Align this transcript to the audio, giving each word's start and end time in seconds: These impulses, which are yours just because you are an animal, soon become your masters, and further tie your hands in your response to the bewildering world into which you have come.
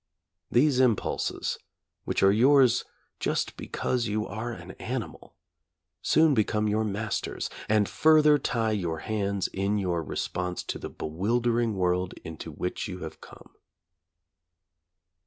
These 0.49 0.79
impulses, 0.79 1.59
which 2.05 2.23
are 2.23 2.31
yours 2.31 2.85
just 3.19 3.55
because 3.55 4.07
you 4.07 4.25
are 4.25 4.51
an 4.51 4.71
animal, 4.79 5.35
soon 6.01 6.33
become 6.33 6.67
your 6.67 6.83
masters, 6.83 7.51
and 7.69 7.87
further 7.87 8.39
tie 8.39 8.71
your 8.71 9.01
hands 9.01 9.47
in 9.49 9.77
your 9.77 10.01
response 10.01 10.63
to 10.63 10.79
the 10.79 10.89
bewildering 10.89 11.75
world 11.75 12.15
into 12.25 12.51
which 12.51 12.87
you 12.87 13.01
have 13.03 13.21
come. 13.21 13.51